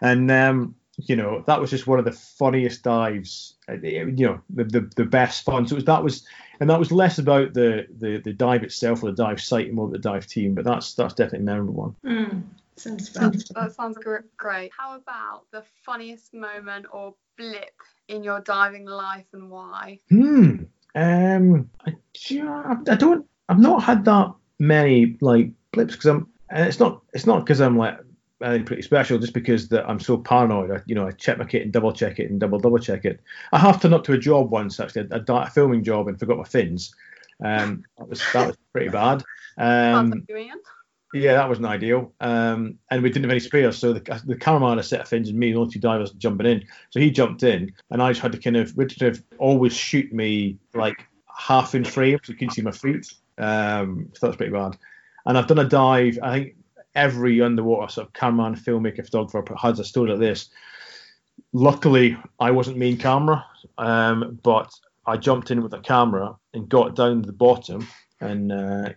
[0.00, 4.40] And um, you know that was just one of the funniest dives, uh, you know
[4.50, 5.66] the the, the best fun.
[5.66, 6.26] So was, that was.
[6.60, 9.74] And that was less about the, the, the dive itself or the dive site and
[9.74, 11.96] more about the dive team, but that's that's definitely a memorable one.
[12.06, 12.42] Mm.
[12.76, 13.32] Sounds fun.
[13.54, 13.98] That sounds
[14.36, 14.70] great.
[14.76, 17.74] How about the funniest moment or blip
[18.06, 19.98] in your diving life and why?
[20.10, 20.64] Hmm.
[20.94, 21.70] Um.
[21.84, 21.94] I,
[22.88, 23.26] I don't.
[23.48, 26.28] I've not had that many like blips because I'm.
[26.50, 27.02] And it's not.
[27.12, 27.98] It's not because I'm like
[28.42, 29.18] anything pretty special.
[29.18, 30.70] Just because that I'm so paranoid.
[30.70, 33.04] I, you know, I check my kit and double check it and double double check
[33.04, 33.20] it.
[33.52, 36.38] I have turned up to a job once actually, a, a filming job, and forgot
[36.38, 36.94] my fins.
[37.44, 37.84] Um.
[37.98, 39.22] That was that was pretty bad.
[39.58, 40.26] Um.
[41.12, 42.12] Yeah, that wasn't ideal.
[42.20, 45.08] Um, and we didn't have any spares, so the, the cameraman had a set of
[45.08, 46.64] fins and me, the only two divers jumping in.
[46.90, 49.72] So he jumped in, and I just had to kind of, we kind of always
[49.72, 53.12] shoot me like half in frame so you can see my feet.
[53.38, 54.76] Um, so that's pretty bad.
[55.24, 56.18] And I've done a dive.
[56.20, 56.56] I think
[56.94, 60.50] every underwater sort of cameraman, filmmaker, photographer has a story like this.
[61.52, 63.44] Luckily, I wasn't main camera,
[63.78, 64.72] um, but
[65.06, 67.86] I jumped in with a camera and got down to the bottom
[68.20, 68.90] and uh,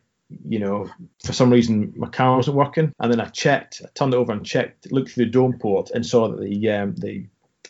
[0.47, 0.89] you know,
[1.23, 4.31] for some reason my camera wasn't working, and then I checked, I turned it over
[4.31, 7.27] and checked, looked through the dome port, and saw that the um, the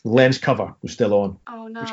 [0.07, 1.37] lens cover was still on.
[1.47, 1.85] Oh no!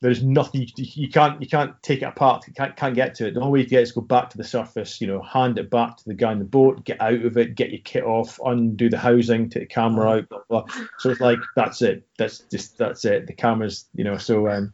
[0.00, 2.46] there's nothing you, you, can't you can't take it apart.
[2.46, 3.34] You can't can't get to it.
[3.34, 5.00] The only way to get it is go back to the surface.
[5.00, 7.54] You know, hand it back to the guy in the boat, get out of it,
[7.54, 10.28] get your kit off, undo the housing, take the camera out.
[10.28, 10.64] Blah, blah.
[10.98, 12.06] So it's like that's it.
[12.16, 13.26] That's just that's it.
[13.26, 14.72] The camera's you know so um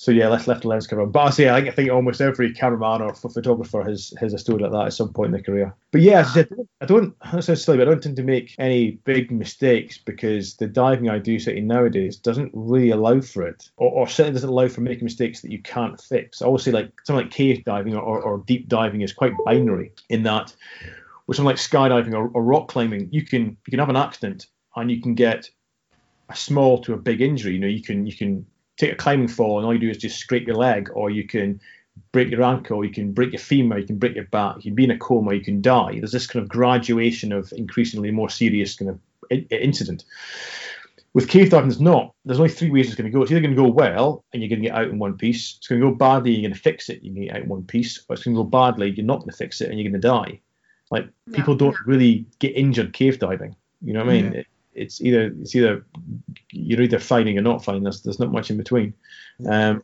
[0.00, 1.04] so yeah, let's left the lens cover.
[1.04, 4.38] But I say I think I think almost every cameraman or photographer has has a
[4.38, 5.74] story like that at some point in their career.
[5.90, 6.48] But yeah, I said,
[6.80, 7.14] I don't.
[7.20, 11.68] But I don't tend to make any big mistakes because the diving I do certainly
[11.68, 15.52] nowadays doesn't really allow for it, or, or certainly doesn't allow for making mistakes that
[15.52, 16.40] you can't fix.
[16.40, 19.34] I always say like something like cave diving or, or, or deep diving is quite
[19.44, 20.56] binary in that.
[21.26, 24.46] With something like skydiving or, or rock climbing, you can you can have an accident
[24.76, 25.50] and you can get
[26.30, 27.52] a small to a big injury.
[27.52, 28.46] You know, you can you can
[28.80, 31.26] take a climbing fall and all you do is just scrape your leg, or you
[31.26, 31.60] can
[32.12, 34.74] break your ankle, you can break your femur, you can break your back, you can
[34.74, 35.98] be in a coma, you can die.
[35.98, 38.98] There's this kind of graduation of increasingly more serious kind of
[39.50, 40.04] incident.
[41.12, 42.14] With cave diving, it's not.
[42.24, 43.22] There's only three ways it's going to go.
[43.22, 45.56] It's either going to go well and you're going to get out in one piece.
[45.58, 47.42] It's going to go badly, you're going to fix it, you're going to get out
[47.42, 47.98] in one piece.
[48.08, 50.00] Or it's going to go badly, you're not going to fix it and you're going
[50.00, 50.40] to die.
[50.90, 53.56] Like people don't really get injured cave diving.
[53.82, 54.32] You know what I mean?
[54.32, 54.40] Yeah.
[54.40, 55.84] It, it's either it's either
[56.52, 57.82] you're either finding or not finding.
[57.84, 58.94] There's there's not much in between.
[59.48, 59.82] Um,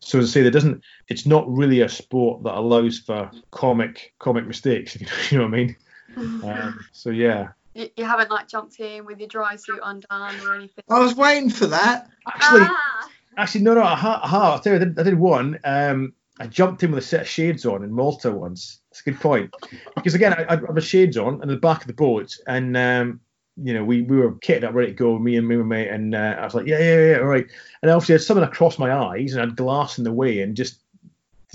[0.00, 0.82] so as I say, there doesn't.
[1.08, 4.96] It's not really a sport that allows for comic comic mistakes.
[5.30, 5.76] You know what I mean?
[6.16, 7.48] Um, so yeah.
[7.74, 10.84] You, you haven't like jumped in with your dry suit undone or anything.
[10.88, 12.08] I was waiting for that.
[12.26, 13.08] Actually, Ah!
[13.36, 13.82] actually, no, no.
[13.82, 14.42] I, ha, I have.
[14.42, 15.58] I'll tell you, I did, I did one.
[15.64, 18.80] Um, I jumped in with a set of shades on in Malta once.
[18.90, 19.54] That's a good point.
[19.94, 22.76] Because again, I, I had my shades on in the back of the boat, and
[22.76, 23.20] um,
[23.62, 26.14] you know, we, we were kitted up, ready to go, me and my mate, and
[26.14, 27.46] uh, I was like, yeah, yeah, yeah, all right.
[27.82, 30.40] And obviously, I had something across my eyes, and I had glass in the way,
[30.40, 30.80] and just,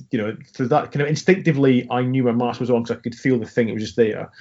[0.10, 3.02] you know, through that kind of instinctively, I knew my mask was on because I
[3.02, 4.32] could feel the thing; it was just there.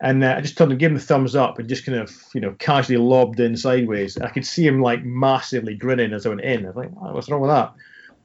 [0.00, 2.10] And uh, I just turned and gave him the thumbs up and just kind of,
[2.34, 4.18] you know, casually lobbed in sideways.
[4.18, 6.64] I could see him like massively grinning as I went in.
[6.64, 7.72] I was like, oh, what's wrong with that?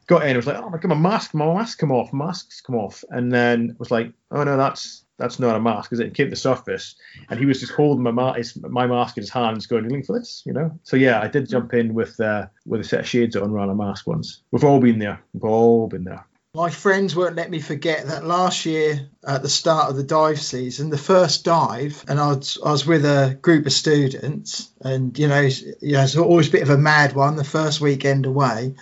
[0.08, 2.62] Got in, I was like, oh my god, my mask, my mask come off, masks
[2.62, 3.04] come off.
[3.10, 6.32] And then was like, oh no, that's that's not a mask because it came to
[6.32, 6.96] the surface.
[7.30, 9.89] And he was just holding my, ma- his, my mask in his hands, going, "You
[9.89, 10.80] looking for this?" You know.
[10.84, 13.70] So yeah, I did jump in with uh, with a set of shades on, around
[13.70, 14.41] a mask once.
[14.52, 15.22] We've all been there.
[15.34, 16.26] We've all been there.
[16.54, 20.41] My friends won't let me forget that last year at the start of the dive
[20.41, 25.17] season, the first dive, and I was, I was with a group of students, and
[25.20, 27.36] you know, you know, it's always a bit of a mad one.
[27.36, 28.74] The first weekend away,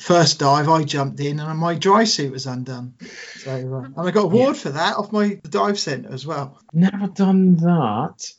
[0.00, 2.94] first dive, I jumped in and my dry suit was undone.
[3.36, 6.58] So, uh, and I got a award for that off my dive centre as well.
[6.72, 8.32] Never done that.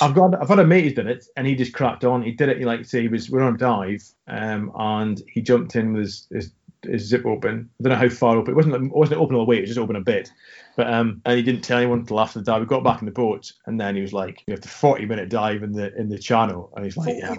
[0.00, 2.22] I've got I've had a mate who's done it and he just cracked on.
[2.22, 2.58] He did it.
[2.58, 5.92] He like say he was we are on a dive um, and he jumped in
[5.92, 7.68] with his, his, his zip open.
[7.78, 8.52] I don't know how far open.
[8.52, 9.58] It wasn't it wasn't open all the way.
[9.58, 10.30] It was just open a bit.
[10.76, 12.60] But um, and he didn't tell anyone until after the dive.
[12.60, 15.06] We got back in the boat and then he was like, "You have the 40
[15.06, 17.34] minute dive in the in the channel." And he's like, "Yeah.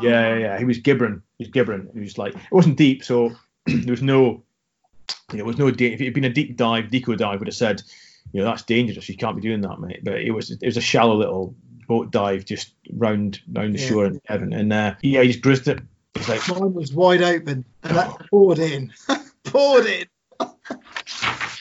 [0.02, 1.22] yeah, yeah." He was gibbering.
[1.38, 1.88] He was gibbering.
[1.94, 3.32] He was like, it wasn't deep, so
[3.66, 4.42] there was no,
[5.32, 5.70] you know, there was no.
[5.70, 7.82] De- if it had been a deep dive, deco dive would have said,
[8.32, 9.08] you know, that's dangerous.
[9.08, 10.00] You can't be doing that, mate.
[10.04, 11.54] But it was it was a shallow little
[11.88, 13.88] boat dive just round round the Yeah.
[13.88, 15.80] shore in Devon, and uh, yeah, he just grizzed it.
[16.16, 18.92] He's like, Mine was wide open and that poured in.
[19.44, 20.06] poured in.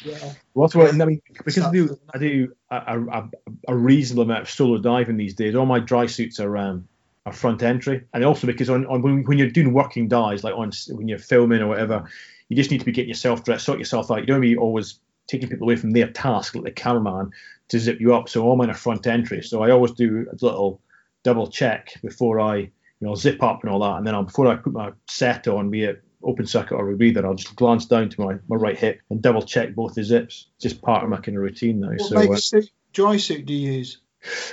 [0.03, 0.33] yeah.
[0.53, 1.21] Well, that's what I mean.
[1.33, 3.29] Because I do, I do a, a,
[3.69, 5.55] a reasonable amount of solo diving these days.
[5.55, 6.87] All my dry suits are um,
[7.25, 10.55] are front entry, and also because on, on when, when you're doing working dives, like
[10.55, 12.09] on when you're filming or whatever,
[12.49, 14.19] you just need to be getting yourself dressed, sort yourself out.
[14.19, 17.31] You don't be always taking people away from their task, like the cameraman,
[17.69, 18.29] to zip you up.
[18.29, 19.41] So all mine are front entry.
[19.41, 20.81] So I always do a little
[21.23, 22.69] double check before I,
[23.05, 25.47] you know, zip up and all that, and then I'll, before I put my set
[25.47, 28.77] on, be it open circuit or rebreather, I'll just glance down to my, my right
[28.77, 30.47] hip and double check both the zips.
[30.55, 31.89] It's just part of my kind of routine now.
[31.89, 33.99] What so uh, suit, dry suit do you use?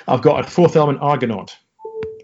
[0.07, 1.57] I've got a fourth element Argonaut.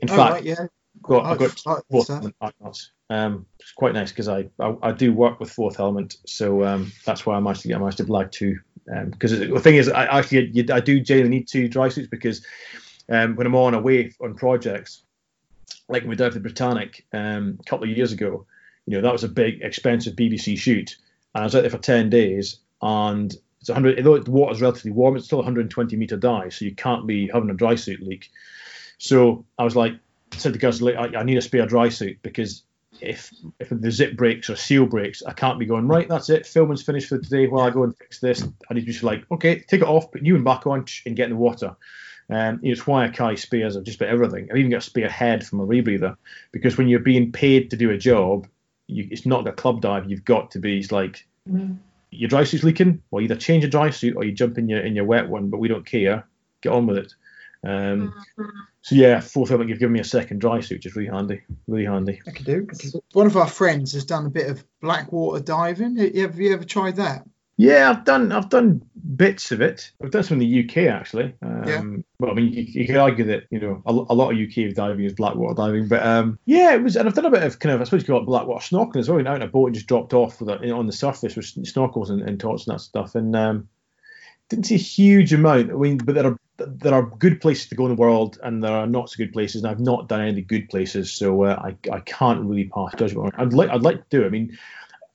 [0.02, 0.66] In Oh, fact, right, yeah.
[0.96, 2.92] I've got, I've got like fourth element Argonauts.
[3.08, 6.92] Um, it's quite nice because I, I I do work with fourth element, so um,
[7.06, 8.58] that's why I managed to get I managed to blag two.
[8.84, 12.44] Because the thing is, I actually I do generally need two dry suits because
[13.08, 15.04] um, when I'm on away on projects,
[15.88, 18.46] like we for the Britannic um, a couple of years ago,
[18.86, 20.96] you know that was a big expensive BBC shoot,
[21.34, 23.98] and I was out there for ten days, and it's 100.
[23.98, 27.50] Although the water's relatively warm, it's still 120 meter dive, so you can't be having
[27.50, 28.30] a dry suit leak.
[28.98, 29.94] So I was like,
[30.32, 32.62] said to guys, I, I need a spare dry suit because
[33.00, 36.08] if if the zip breaks or seal breaks, I can't be going right.
[36.08, 36.46] That's it.
[36.46, 37.46] Filming's finished for today.
[37.46, 40.10] While I go and fix this, I need to be like, okay, take it off,
[40.10, 41.76] put new one back on, and get in the water.
[42.30, 44.48] Um, it's why I carry spares of just about everything.
[44.50, 46.16] I've even got a spare head from a rebreather
[46.52, 48.46] because when you're being paid to do a job,
[48.86, 50.10] you, it's not a club dive.
[50.10, 51.26] You've got to be it's like
[52.10, 53.02] your dry suit's leaking.
[53.10, 55.48] Well, either change your dry suit or you jump in your in your wet one.
[55.48, 56.26] But we don't care.
[56.60, 57.14] Get on with it.
[57.64, 58.50] Um, Mhm.
[58.82, 61.40] so yeah, fourth element, you've given me a second dry suit, which is really handy.
[61.66, 62.20] Really handy.
[62.26, 62.66] I could do.
[63.12, 65.96] One of our friends has done a bit of blackwater diving.
[65.96, 67.24] Have you ever tried that?
[67.58, 68.80] Yeah, I've done I've done
[69.16, 69.90] bits of it.
[70.02, 71.34] I've done some in the UK actually.
[71.42, 71.82] Um, Yeah.
[72.20, 74.72] Well, I mean, you, you could argue that you know a, a lot of UK
[74.74, 76.94] diving is blackwater diving, but um, yeah, it was.
[76.94, 78.98] And I've done a bit of kind of I suppose you call it blackwater snorkeling
[78.98, 79.16] as well.
[79.16, 80.92] Went out in a boat and just dropped off with a, you know, on the
[80.92, 83.68] surface with snorkels and, and torches and that stuff, and um,
[84.48, 85.70] didn't see a huge amount.
[85.70, 88.62] I mean, but there are there are good places to go in the world, and
[88.62, 89.62] there are not so good places.
[89.62, 93.34] And I've not done any good places, so uh, I I can't really pass judgment.
[93.34, 93.46] on it.
[93.46, 94.22] I'd like I'd like to do.
[94.22, 94.26] it.
[94.26, 94.56] I mean,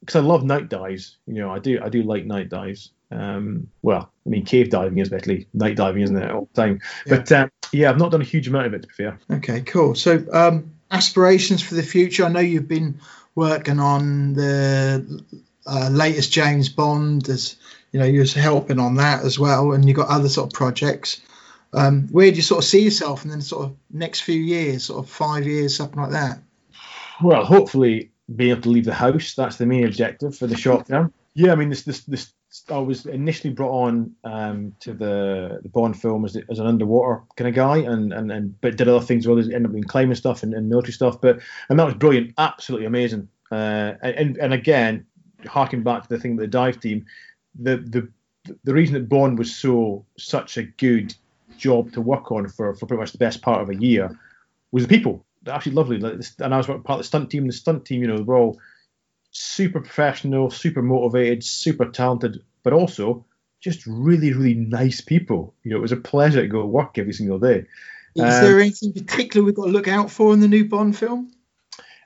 [0.05, 1.17] because I love night dives.
[1.27, 2.91] You know, I do I do like night dives.
[3.11, 6.81] Um, well, I mean, cave diving is basically night diving, isn't it, all the time?
[7.05, 7.15] Yeah.
[7.15, 9.19] But uh, yeah, I've not done a huge amount of it to be fair.
[9.31, 9.95] Okay, cool.
[9.95, 12.25] So, um, aspirations for the future.
[12.25, 12.99] I know you've been
[13.35, 15.23] working on the
[15.65, 17.55] uh, latest James Bond, as
[17.91, 21.21] you know, you're helping on that as well, and you've got other sort of projects.
[21.73, 24.85] Um, where do you sort of see yourself in the sort of next few years,
[24.85, 26.39] sort of five years, something like that?
[27.21, 29.33] Well, hopefully being able to leave the house.
[29.35, 31.13] That's the main objective for the short term.
[31.33, 32.33] Yeah, I mean, this this this
[32.69, 37.23] I was initially brought on um, to the the Bond film as, as an underwater
[37.35, 39.27] kind of guy, and, and, and but did other things.
[39.27, 41.19] Well, ended up doing climbing stuff and, and military stuff.
[41.19, 43.27] But and that was brilliant, absolutely amazing.
[43.51, 45.05] Uh, and and again,
[45.47, 47.05] harking back to the thing with the dive team,
[47.59, 48.07] the the
[48.63, 51.15] the reason that Bond was so such a good
[51.57, 54.17] job to work on for, for pretty much the best part of a year
[54.71, 55.25] was the people.
[55.47, 55.97] Actually lovely.
[55.97, 57.47] And I was part of the stunt team.
[57.47, 58.59] The stunt team, you know, were all
[59.31, 63.25] super professional, super motivated, super talented, but also
[63.59, 65.53] just really, really nice people.
[65.63, 67.65] You know, it was a pleasure to go to work every single day.
[68.15, 70.97] Is um, there anything particular we've got to look out for in the new Bond
[70.97, 71.31] film?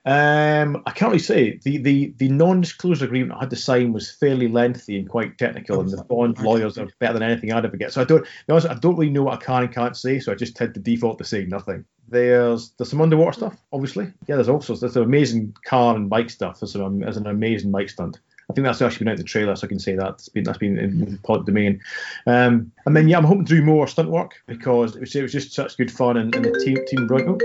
[0.05, 1.60] Um, I can't really say.
[1.63, 5.79] The, the, the non-disclosure agreement I had to sign was fairly lengthy and quite technical,
[5.79, 7.93] and the bond lawyers are better than anything I'd ever get.
[7.93, 10.19] So I don't, honest, I don't really know what I can and can't say.
[10.19, 11.83] So I just tend to default to say nothing.
[12.10, 14.05] There's there's some underwater stuff, obviously.
[14.27, 16.62] Yeah, there's also there's some amazing car and bike stuff.
[16.62, 18.19] There's some there's an amazing bike stunt.
[18.49, 20.12] I think that's actually been out in the trailer, so I can say that.
[20.12, 21.81] It's been, that's been in the public domain.
[22.27, 25.21] Um, and then, yeah, I'm hoping to do more stunt work because it was, it
[25.21, 27.38] was just such good fun and, and the team, team brought, oh,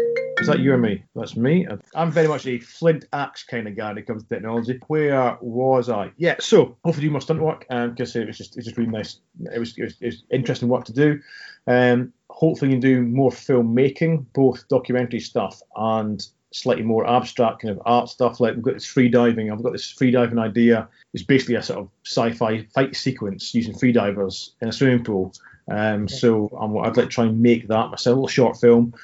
[0.42, 1.04] is that you or me?
[1.14, 1.66] That's me.
[1.94, 4.80] I'm very much a flint axe kind of guy when it comes to technology.
[4.88, 6.10] Where was I?
[6.16, 8.76] Yeah, so hopefully do more stunt work because um, it was just it was just
[8.76, 9.20] really nice.
[9.54, 11.20] It was, it was, it was interesting work to do.
[11.66, 17.72] Um, hopefully, you can do more filmmaking, both documentary stuff and slightly more abstract kind
[17.72, 18.40] of art stuff.
[18.40, 19.50] Like we've got this free diving.
[19.50, 20.88] I've got this free diving idea.
[21.14, 25.34] It's basically a sort of sci-fi fight sequence using free divers in a swimming pool.
[25.68, 28.94] Um, so I'm, I'd like to try and make that myself, a little short film.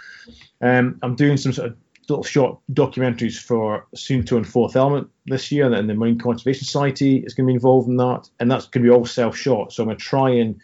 [0.60, 1.76] Um, I'm doing some sort of
[2.08, 7.18] little short documentaries for Suunto and Fourth Element this year, and the Marine Conservation Society
[7.18, 9.72] is going to be involved in that, and that's going to be all self-shot.
[9.72, 10.60] So I'm going to try and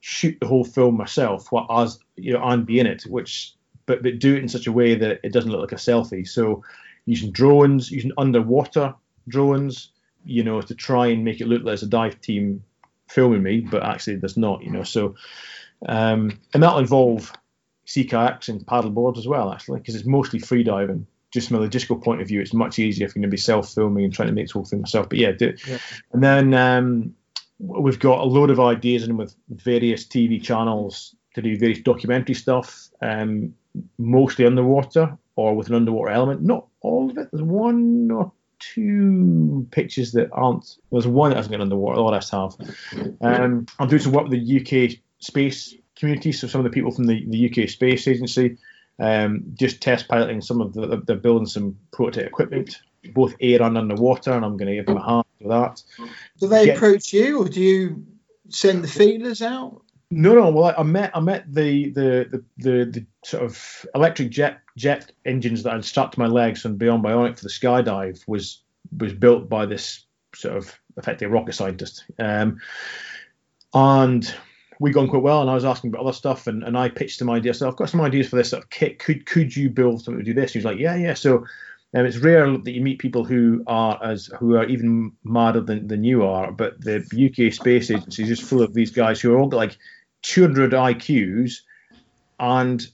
[0.00, 3.54] shoot the whole film myself, what as you know, and be in it, which
[3.86, 6.28] but but do it in such a way that it doesn't look like a selfie.
[6.28, 6.62] So
[7.06, 8.94] using drones, using underwater
[9.28, 9.90] drones,
[10.24, 12.62] you know, to try and make it look like it's a dive team
[13.12, 14.82] filming me, but actually there's not, you know.
[14.82, 15.14] So
[15.86, 17.32] um, and that'll involve
[17.84, 21.06] sea kayaks and paddle boards as well, actually, because it's mostly free diving.
[21.32, 23.38] Just from a logistical point of view, it's much easier if you're going to be
[23.38, 25.08] self-filming and trying to make this whole thing myself.
[25.08, 25.78] But yeah, do, yeah.
[26.12, 27.14] and then um,
[27.58, 32.34] we've got a load of ideas in with various TV channels to do various documentary
[32.34, 32.90] stuff.
[33.00, 33.54] Um,
[33.98, 36.42] mostly underwater or with an underwater element.
[36.42, 37.28] Not all of it.
[37.32, 38.32] There's one or
[38.74, 40.76] two pictures that aren't.
[40.90, 41.96] There's one that hasn't got underwater.
[41.96, 42.56] The rest have.
[43.20, 46.32] Um, I'm doing some work with the UK space community.
[46.32, 48.58] So some of the people from the, the UK Space Agency
[48.98, 51.02] um, just test piloting some of the.
[51.04, 52.80] They're building some prototype equipment,
[53.12, 55.82] both air and underwater, and I'm going to give them a hand for that.
[56.38, 58.06] Do they Get, approach you, or do you
[58.48, 59.81] send the feelers out?
[60.14, 60.50] No, no.
[60.50, 65.62] Well, I met I met the the the, the, sort of electric jet jet engines
[65.62, 68.62] that I'd strapped to my legs and Beyond Bionic for the skydive was
[68.98, 72.04] was built by this sort of effectively rocket scientist.
[72.18, 72.60] Um,
[73.72, 74.34] and
[74.80, 77.18] we gone quite well, and I was asking about other stuff, and, and I pitched
[77.18, 77.60] some ideas.
[77.60, 78.98] So I've got some ideas for this sort of kit.
[78.98, 80.52] Could could you build something to do this?
[80.52, 81.14] He was like, yeah, yeah.
[81.14, 81.46] So
[81.94, 85.88] um, it's rare that you meet people who are as who are even madder than,
[85.88, 86.52] than you are.
[86.52, 89.78] But the UK Space Agency is just full of these guys who are all like
[90.22, 91.58] 200 IQs
[92.38, 92.86] and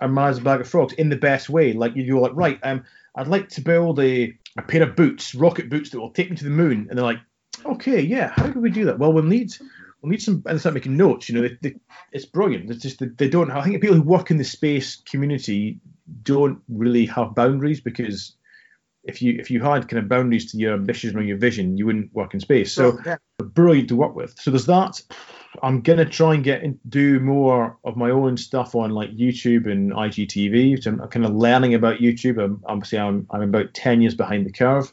[0.00, 1.72] are mad as a bag of frogs in the best way.
[1.72, 5.70] Like you're like, right, um, I'd like to build a, a pair of boots, rocket
[5.70, 6.86] boots that will take me to the moon.
[6.88, 7.20] And they're like,
[7.64, 8.98] okay, yeah, how do we do that?
[8.98, 9.52] Well, we'll need
[10.02, 11.28] we'll need some and they start making notes.
[11.28, 11.74] You know, they, they,
[12.12, 12.70] it's brilliant.
[12.70, 13.50] It's just they don't.
[13.50, 15.80] I think people who work in the space community
[16.22, 18.34] don't really have boundaries because
[19.04, 21.86] if you if you had kind of boundaries to your ambitions or your vision, you
[21.86, 22.72] wouldn't work in space.
[22.72, 23.16] So yeah.
[23.38, 24.38] brilliant to work with.
[24.38, 25.02] So there's that.
[25.62, 29.92] I'm gonna try and get do more of my own stuff on like YouTube and
[29.92, 30.72] IGTV.
[30.72, 32.42] Which I'm kind of learning about YouTube.
[32.42, 34.92] I'm, obviously, I'm I'm about ten years behind the curve.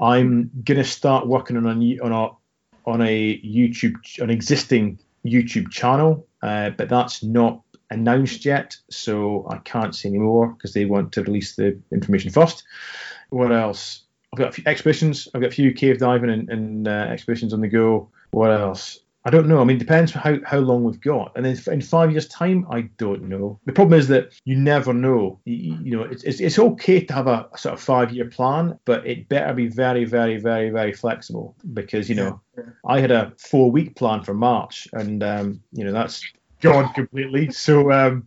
[0.00, 6.26] I'm gonna start working on a on a on a YouTube an existing YouTube channel,
[6.42, 11.12] uh, but that's not announced yet, so I can't say any more because they want
[11.12, 12.64] to release the information first.
[13.30, 14.02] What else?
[14.32, 15.28] I've got a few exhibitions.
[15.34, 18.08] I've got a few cave diving and, and uh, expeditions on the go.
[18.30, 19.01] What else?
[19.24, 19.60] I don't know.
[19.60, 21.32] I mean, it depends how, how long we've got.
[21.36, 23.60] And then in five years' time, I don't know.
[23.66, 25.38] The problem is that you never know.
[25.44, 28.28] You, you know, it's, it's, it's okay to have a, a sort of five year
[28.28, 32.64] plan, but it better be very, very, very, very flexible because, you know, yeah.
[32.84, 36.24] I had a four week plan for March and, um, you know, that's
[36.60, 37.52] gone completely.
[37.52, 38.26] So, um,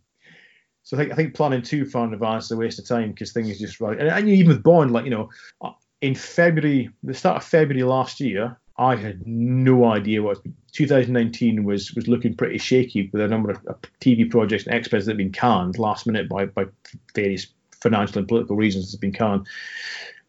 [0.84, 3.10] so I think I think planning too far in advance is a waste of time
[3.10, 4.00] because things just right.
[4.00, 5.30] And, and even with Bond, like you know,
[6.02, 10.40] in February, the start of February last year, I had no idea what
[10.74, 13.62] 2019 was was looking pretty shaky with a number of
[14.02, 16.66] TV projects and experts that had been canned last minute by by
[17.14, 18.92] various financial and political reasons.
[18.92, 19.48] Has been canned,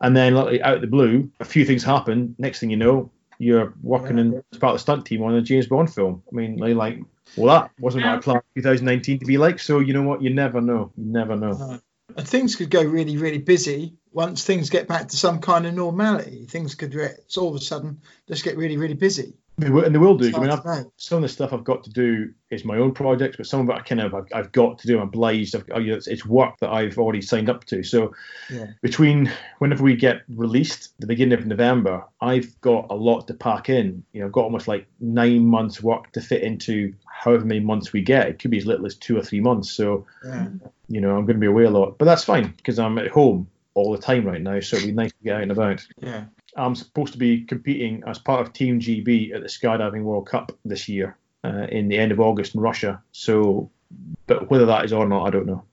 [0.00, 2.36] and then like, out of the blue, a few things happen.
[2.38, 5.42] Next thing you know, you're working in as part of the stunt team on a
[5.42, 6.22] James Bond film.
[6.30, 7.00] I mean, they like,
[7.36, 9.58] well, that wasn't my plan planned 2019 to be like.
[9.58, 10.22] So you know what?
[10.22, 10.92] You never know.
[10.96, 11.80] You never know.
[12.16, 15.74] And things could go really, really busy once things get back to some kind of
[15.74, 16.46] normality.
[16.46, 19.34] Things could re- all of a sudden just get really, really busy.
[19.58, 20.30] They will, and they will do.
[20.36, 20.62] I mean, I've,
[20.98, 23.68] some of the stuff I've got to do is my own projects, but some of
[23.70, 24.96] it I kind of I've, I've got to do.
[24.98, 25.56] I'm obliged.
[25.56, 27.82] I've, oh, you know, it's, it's work that I've already signed up to.
[27.82, 28.14] So
[28.50, 28.66] Yeah.
[28.82, 33.70] between whenever we get released, the beginning of November, I've got a lot to pack
[33.70, 34.04] in.
[34.12, 37.94] You know, I've got almost like nine months work to fit into however many months
[37.94, 38.28] we get.
[38.28, 39.72] It could be as little as two or three months.
[39.72, 40.48] So Yeah.
[40.88, 43.08] you know, I'm going to be away a lot, but that's fine because I'm at
[43.08, 44.60] home all the time right now.
[44.60, 45.86] So it'd be nice to get out and about.
[45.98, 46.24] Yeah.
[46.56, 50.52] I'm supposed to be competing as part of Team GB at the Skydiving World Cup
[50.64, 53.02] this year uh, in the end of August in Russia.
[53.12, 53.70] So,
[54.26, 55.64] but whether that is or not, I don't know.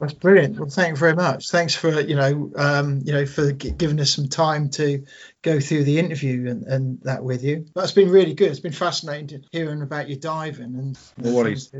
[0.00, 0.58] That's brilliant.
[0.58, 1.50] Well, thank you very much.
[1.50, 5.04] Thanks for you know um, you know for gi- giving us some time to
[5.42, 7.66] go through the interview and, and that with you.
[7.74, 8.50] That's been really good.
[8.50, 11.72] It's been fascinating hearing about your diving and No worries.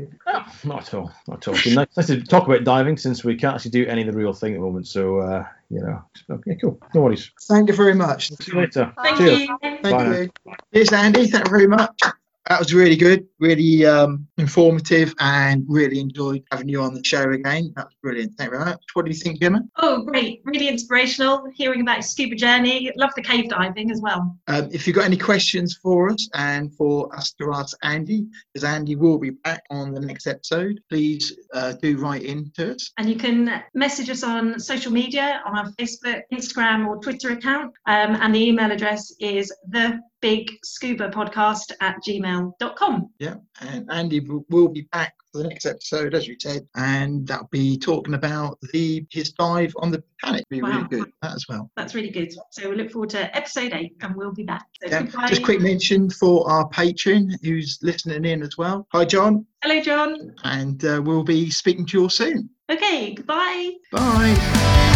[0.65, 1.13] Not at all.
[1.29, 1.53] Not at all.
[1.55, 4.07] It's been nice, nice to talk about diving since we can't actually do any of
[4.07, 4.87] the real thing at the moment.
[4.87, 6.79] So, uh, you know, okay, cool.
[6.95, 7.31] No worries.
[7.47, 8.29] Thank you very much.
[8.29, 8.93] See you later.
[9.03, 9.39] Thank Cheers.
[9.41, 9.57] you.
[9.61, 10.55] Thank Bye you.
[10.73, 11.27] Cheers, Andy.
[11.27, 12.01] Thank you very much.
[12.49, 17.29] That was really good, really um, informative, and really enjoyed having you on the show
[17.31, 17.71] again.
[17.75, 18.33] That was brilliant.
[18.37, 18.81] Thank you very much.
[18.93, 19.61] What do you think, Gemma?
[19.77, 20.41] Oh, great.
[20.45, 22.91] Really inspirational hearing about your scuba journey.
[22.95, 24.35] Love the cave diving as well.
[24.47, 28.63] Um, if you've got any questions for us and for us to ask Andy, because
[28.63, 32.91] Andy will be back on the next episode, please uh, do write in to us.
[32.97, 37.75] And you can message us on social media on our Facebook, Instagram, or Twitter account.
[37.85, 43.09] Um, and the email address is the big scuba podcast at gmail.com.
[43.19, 47.47] Yeah, and Andy will be back for the next episode, as you said, and that'll
[47.51, 50.49] be talking about the his dive on the Titanic.
[50.49, 51.69] Be really good that as well.
[51.77, 52.33] That's really good.
[52.51, 54.65] So we look forward to episode eight and we'll be back.
[54.83, 55.03] So Yeah.
[55.03, 55.27] goodbye.
[55.27, 58.87] Just quick mention for our patron who's listening in as well.
[58.91, 60.33] Hi, John, Hello, John.
[60.43, 62.49] and uh, we'll be speaking to you all soon.
[62.71, 63.71] Okay, goodbye.
[63.91, 64.95] Bye.